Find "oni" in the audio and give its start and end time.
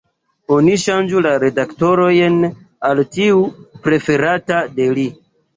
0.53-0.77